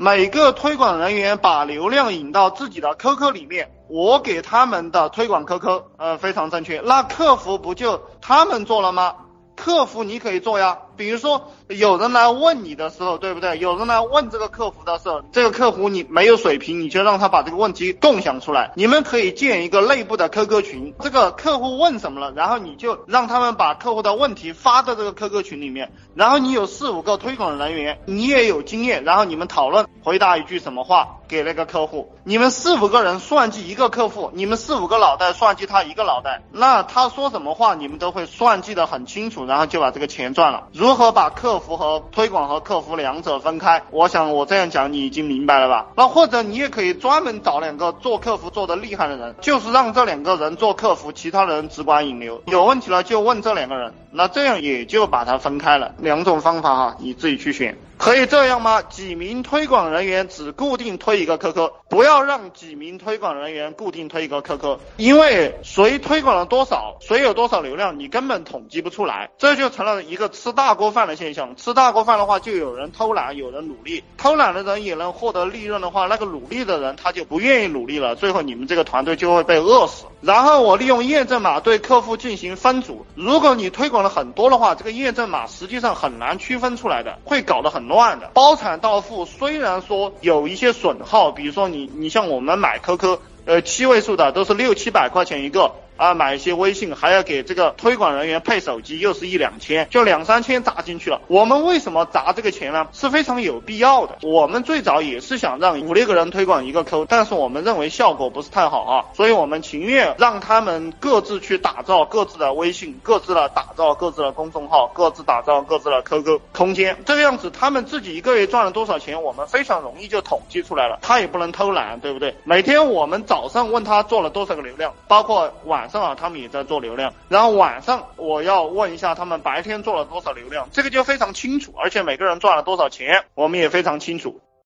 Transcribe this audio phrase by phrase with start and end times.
[0.00, 6.80] 每个推广人员把流量引到自己的 QQ 里面，我给他们的推广 QQ，呃，非常正确。
[6.84, 9.16] 那客服不就他们做了吗？
[9.56, 13.56] 客服你可以做呀，比如说有人来问你的时候，对不对？
[13.58, 18.72] 有人来问这个客服的时候，这个客服你没有水平，你就让他把这个问题共享出来。
[18.74, 25.90] 你们可以建一个内部的 QQ 群，这个客户问什么了，然后你就让他们把客户的问题发到这个 QQ 群里面。
[26.14, 32.12] 然后你有四五个推广人员，你也有经验，然后你们讨论回答一句什么话给那个客户。
[32.24, 39.38] 你们四五个人算计一个客户，你们四五个脑袋算计他一个脑袋，那他说什么话你们都会算计的很清楚。
[39.48, 40.68] 然后就把这个钱赚了。
[40.72, 43.82] 如如何把客服和推广和客服两者分开？
[43.90, 45.88] 我想我这样讲你已经明白了吧？
[45.94, 52.42] 那或者你也可以专门找两个做客服做的厉害的人，就是让这两个人做客服，其他人只管引流。
[52.46, 55.92] 有问题了就问这两个人，那这样也就把它分开了。
[55.98, 57.76] 两种方法哈，你自己去选。
[57.98, 58.80] 可以这样吗？
[58.80, 71.56] 几名推广人员只固定推一个 QQ，不要让几名推广人员固定推一个 QQ，因为谁推广了多少，谁有多少流量，你根本统计不出来，这就成了一个吃大锅饭的现象。
[71.56, 80.04] 吃大锅饭的话，就有人偷懒，有人努力，偷懒的人也能获得利润的话，那个努力的人他就不愿意努力了，最后你们这个团队就会被饿死。
[80.20, 88.30] 然后我利用验证码对客户进行分组，如果你推广了很多的话，这个验证码实际上很难区分出来的，会搞得很乱的。
[88.34, 95.72] 包产到户虽然说有一些损耗，比如说你你像我们买 QQ，呃七位数的都是六七百块钱一个。
[95.98, 101.20] 啊，买一些微信还要给这个推广人员配手机，又是一两千，就两三千砸进去了。
[101.26, 102.86] 我们为什么砸这个钱呢？
[102.92, 104.16] 是非常有必要的。
[104.22, 116.96] 我们最早也是想让五六个人推广一个 Q，但是我们认为效果不是太好啊，所以我们情愿让他们各自去打造各自的微信，各自的打造各自的公众号，各自打造各自的 QQ 空间。
[117.04, 120.98] 这个样子，他们自己一个月赚了多少钱，我们非常容易就统计出来了。
[121.02, 122.36] 他也不能偷懒，对不对？
[122.44, 134.40] 每天我们早上问他做了多少个流量，包括晚上啊，他们也在做流量，然后晚上我要问一下他们白天做了多少流量，这个就非常清楚，而且每个人赚了多少钱，我们也非常清楚。